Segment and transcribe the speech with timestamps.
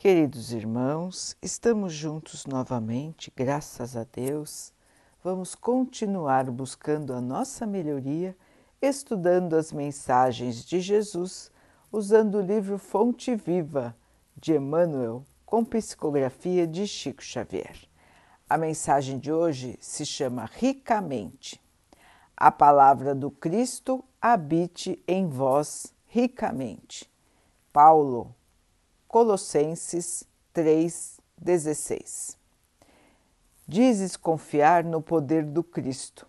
[0.00, 4.72] Queridos irmãos, estamos juntos novamente, graças a Deus.
[5.24, 8.36] Vamos continuar buscando a nossa melhoria,
[8.80, 11.50] estudando as mensagens de Jesus,
[11.90, 13.92] usando o livro Fonte Viva
[14.36, 17.76] de Emmanuel, com psicografia de Chico Xavier.
[18.48, 21.60] A mensagem de hoje se chama Ricamente.
[22.36, 27.10] A palavra do Cristo habite em vós ricamente.
[27.72, 28.32] Paulo,
[29.08, 30.22] Colossenses
[30.54, 32.36] 3,16.
[33.66, 36.26] Dizes confiar no poder do Cristo,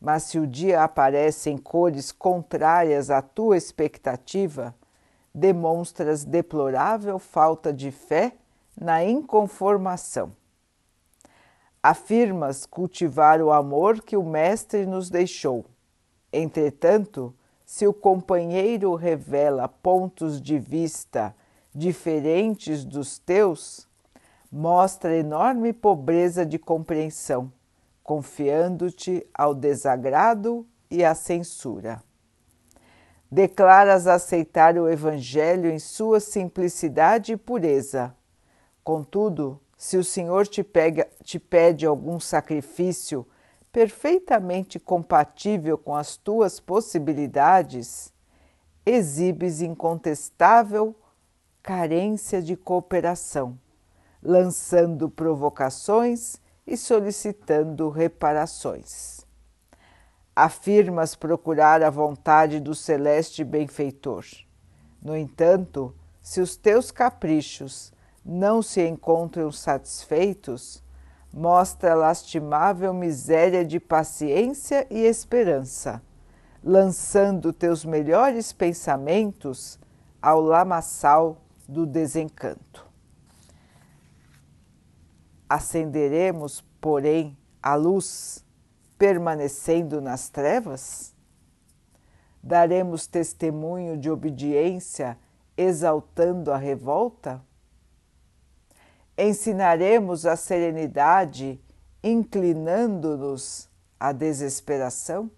[0.00, 4.74] mas se o dia aparece em cores contrárias à tua expectativa,
[5.34, 8.32] demonstras deplorável falta de fé
[8.74, 10.32] na inconformação.
[11.82, 15.66] Afirmas cultivar o amor que o Mestre nos deixou.
[16.32, 17.34] Entretanto,
[17.66, 21.34] se o companheiro revela pontos de vista
[21.74, 23.88] diferentes dos teus,
[24.50, 27.52] mostra enorme pobreza de compreensão,
[28.02, 32.02] confiando-te ao desagrado e à censura.
[33.30, 38.12] Declaras aceitar o Evangelho em sua simplicidade e pureza.
[38.82, 43.24] Contudo, se o Senhor te, pega, te pede algum sacrifício
[43.70, 48.12] perfeitamente compatível com as tuas possibilidades,
[48.84, 50.96] exibes incontestável
[51.62, 53.58] carência de cooperação,
[54.22, 59.26] lançando provocações e solicitando reparações.
[60.34, 64.24] Afirmas procurar a vontade do celeste benfeitor.
[65.02, 67.92] No entanto, se os teus caprichos
[68.24, 70.82] não se encontram satisfeitos,
[71.32, 76.02] mostra lastimável miséria de paciência e esperança,
[76.62, 79.78] lançando teus melhores pensamentos
[80.20, 81.38] ao lamaçal
[81.70, 82.84] do desencanto.
[85.48, 88.44] Acenderemos, porém, a luz
[88.98, 91.14] permanecendo nas trevas?
[92.42, 95.16] Daremos testemunho de obediência
[95.56, 97.40] exaltando a revolta?
[99.16, 101.60] Ensinaremos a serenidade
[102.02, 105.30] inclinando-nos à desesperação?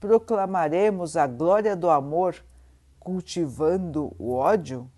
[0.00, 2.42] Proclamaremos a glória do amor
[3.00, 4.90] cultivando o ódio?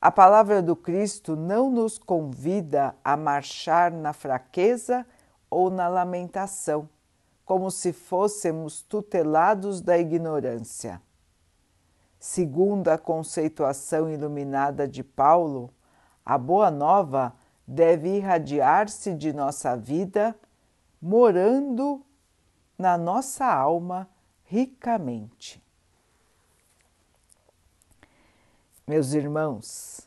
[0.00, 5.06] A palavra do Cristo não nos convida a marchar na fraqueza
[5.50, 6.88] ou na lamentação,
[7.44, 11.02] como se fôssemos tutelados da ignorância.
[12.18, 15.70] Segundo a conceituação iluminada de Paulo,
[16.24, 17.34] a Boa Nova
[17.66, 20.34] deve irradiar-se de nossa vida,
[21.00, 22.04] morando
[22.78, 24.08] na nossa alma
[24.44, 25.62] ricamente.
[28.90, 30.00] Meus irmãos,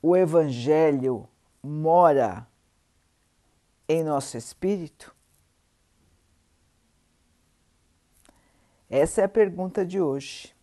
[0.00, 1.28] o Evangelho
[1.60, 2.46] mora
[3.88, 5.12] em nosso espírito?
[8.88, 10.54] Essa é a pergunta de hoje.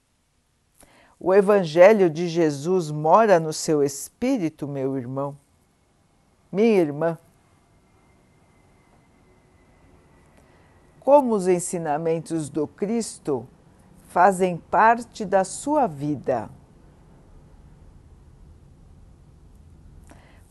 [1.20, 5.38] O Evangelho de Jesus mora no seu espírito, meu irmão,
[6.50, 7.18] minha irmã?
[11.02, 13.46] Como os ensinamentos do Cristo
[14.08, 16.50] fazem parte da sua vida?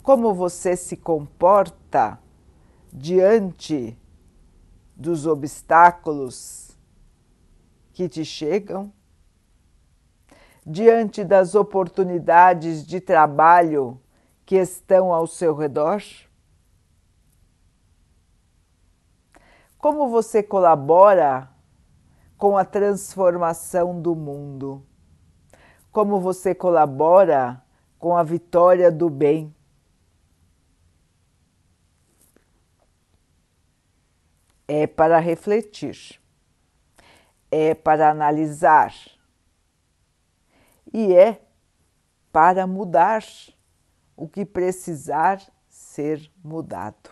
[0.07, 2.17] Como você se comporta
[2.93, 3.99] diante
[4.95, 6.79] dos obstáculos
[7.93, 8.93] que te chegam,
[10.65, 14.01] diante das oportunidades de trabalho
[14.45, 16.01] que estão ao seu redor?
[19.77, 21.51] Como você colabora
[22.39, 24.87] com a transformação do mundo?
[25.91, 27.61] Como você colabora
[27.99, 29.56] com a vitória do bem?
[34.69, 36.21] É para refletir,
[37.51, 38.95] é para analisar
[40.93, 41.41] e é
[42.33, 43.23] para mudar
[44.17, 47.11] o que precisar ser mudado.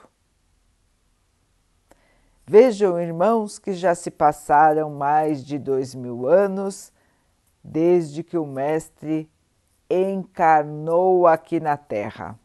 [2.46, 6.92] Vejam, irmãos, que já se passaram mais de dois mil anos
[7.62, 9.30] desde que o Mestre
[9.88, 12.38] encarnou aqui na Terra.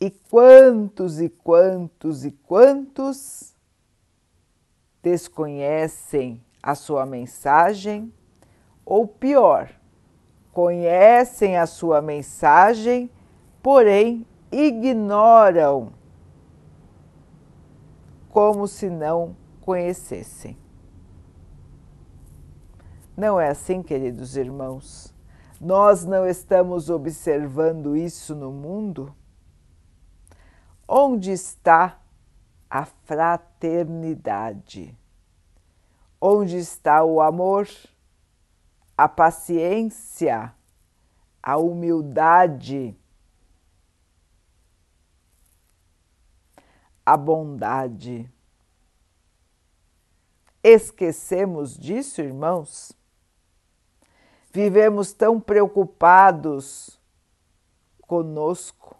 [0.00, 3.54] E quantos e quantos e quantos
[5.02, 8.12] desconhecem a sua mensagem,
[8.84, 9.70] ou pior,
[10.52, 13.10] conhecem a sua mensagem,
[13.62, 15.92] porém ignoram
[18.28, 20.56] como se não conhecessem.
[23.16, 25.12] Não é assim, queridos irmãos?
[25.60, 29.12] Nós não estamos observando isso no mundo?
[30.88, 32.00] Onde está
[32.70, 34.96] a fraternidade?
[36.18, 37.68] Onde está o amor,
[38.96, 40.54] a paciência,
[41.42, 42.96] a humildade,
[47.04, 48.32] a bondade?
[50.64, 52.96] Esquecemos disso, irmãos?
[54.50, 56.98] Vivemos tão preocupados
[58.00, 58.97] conosco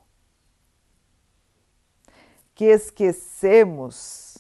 [2.59, 4.37] que esquecemos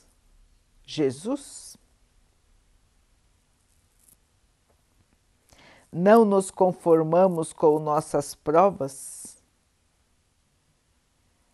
[0.82, 1.76] Jesus?
[5.93, 9.41] Não nos conformamos com nossas provas?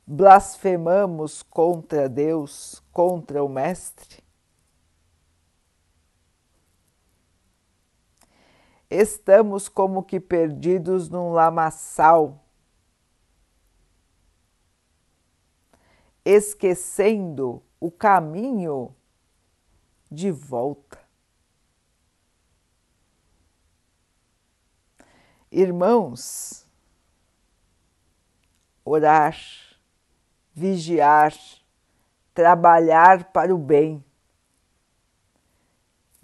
[0.07, 4.25] Blasfemamos contra Deus, contra o Mestre?
[8.89, 12.44] estamos como que perdidos num lamaçal,
[16.25, 18.94] esquecendo o caminho
[20.11, 20.99] de volta.
[25.50, 26.67] Irmãos,
[28.85, 29.37] orar,
[30.53, 31.32] vigiar,
[32.32, 34.05] trabalhar para o bem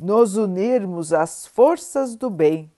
[0.00, 2.73] nos unirmos às forças do bem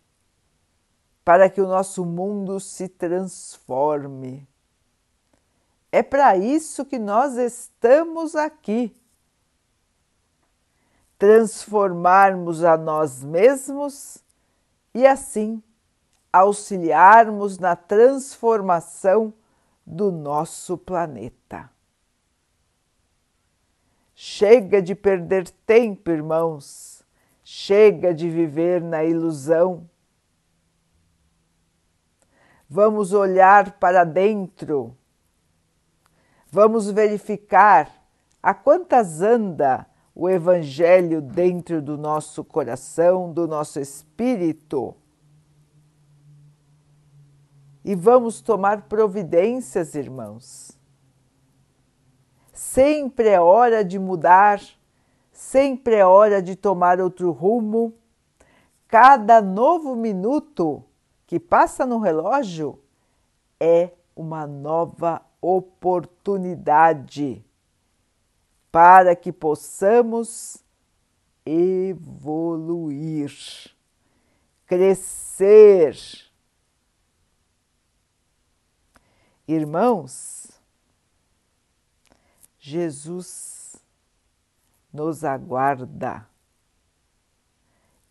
[1.25, 4.49] para que o nosso mundo se transforme.
[5.93, 8.93] É para isso que nós estamos aqui.
[11.19, 14.25] Transformarmos a nós mesmos
[14.93, 15.63] e assim
[16.33, 19.33] auxiliarmos na transformação
[19.87, 21.71] do nosso planeta.
[24.15, 26.93] Chega de perder tempo, irmãos
[27.45, 29.89] Chega de viver na ilusão.
[32.69, 34.97] Vamos olhar para dentro.
[36.53, 37.91] Vamos verificar
[38.41, 44.95] a quantas anda o Evangelho dentro do nosso coração, do nosso espírito.
[47.85, 50.79] E vamos tomar providências, irmãos.
[52.53, 54.61] Sempre é hora de mudar
[55.33, 57.95] Sempre é hora de tomar outro rumo.
[58.87, 60.85] Cada novo minuto
[61.27, 62.79] que passa no relógio
[63.59, 67.45] é uma nova oportunidade
[68.71, 70.63] para que possamos
[71.45, 73.33] evoluir,
[74.65, 75.97] crescer.
[79.47, 80.49] Irmãos,
[82.61, 83.75] Jesus
[84.93, 86.29] nos aguarda.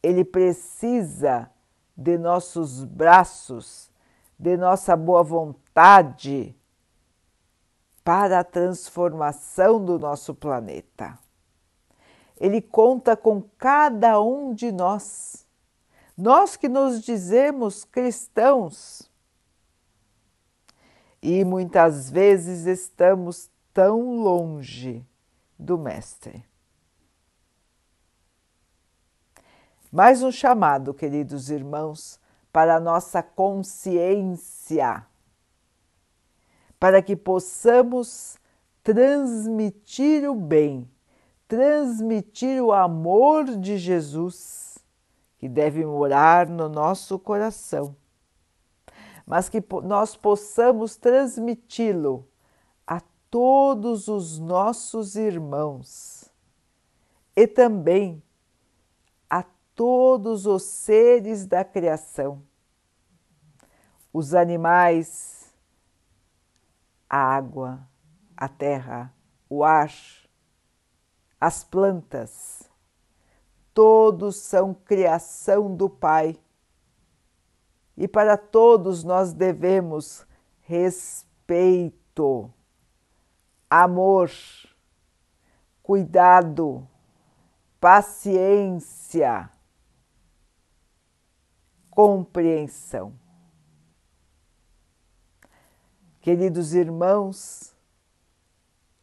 [0.04, 1.50] Ele precisa
[1.96, 3.90] de nossos braços,
[4.38, 6.54] de nossa boa vontade
[8.04, 11.18] para a transformação do nosso planeta.
[12.40, 15.46] Ele conta com cada um de nós,
[16.18, 19.10] nós que nos dizemos cristãos.
[21.22, 25.06] E muitas vezes estamos tão longe
[25.58, 26.44] do Mestre.
[29.92, 32.20] Mais um chamado, queridos irmãos,
[32.52, 35.06] para a nossa consciência,
[36.82, 38.40] para que possamos
[38.84, 40.90] transmitir o bem,
[41.48, 44.80] transmitir o amor de Jesus,
[45.38, 47.96] que deve morar no nosso coração,
[49.26, 52.28] mas que nós possamos transmiti-lo
[52.86, 56.30] a todos os nossos irmãos
[57.36, 58.22] e também
[59.82, 62.44] todos os seres da criação,
[64.14, 65.41] os animais,
[67.14, 67.86] a água,
[68.38, 69.14] a terra,
[69.50, 69.92] o ar,
[71.42, 72.70] as plantas,
[73.74, 76.40] todos são criação do Pai.
[77.98, 80.26] E para todos nós devemos
[80.62, 82.50] respeito,
[83.70, 84.32] amor,
[85.84, 86.88] cuidado,
[87.78, 89.52] paciência
[91.90, 93.14] compreensão.
[96.22, 97.76] Queridos irmãos,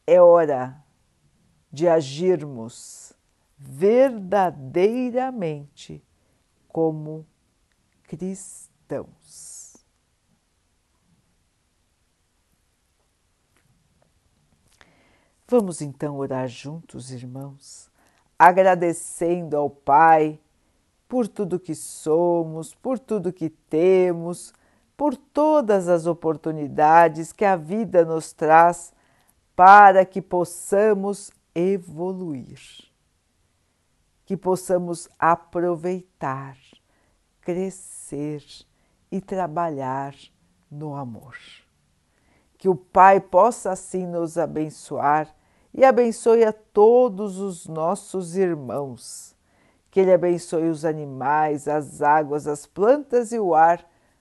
[0.07, 0.81] é hora
[1.73, 3.13] de agirmos
[3.59, 6.01] verdadeiramente
[6.69, 7.27] como
[8.05, 9.77] cristãos.
[15.49, 17.91] Vamos então orar juntos, irmãos,
[18.39, 20.39] agradecendo ao Pai
[21.09, 24.55] por tudo que somos, por tudo que temos,
[24.99, 28.93] por todas as oportunidades que a vida nos traz
[29.55, 32.59] para que possamos evoluir,
[34.27, 36.57] que possamos aproveitar,
[37.41, 38.43] crescer
[39.09, 40.17] e trabalhar
[40.69, 41.37] no amor.
[42.57, 45.33] Que o Pai possa assim nos abençoar
[45.73, 49.33] e abençoe a todos os nossos irmãos.
[49.93, 53.89] Que Ele abençoe os animais, as águas, as plantas e o ar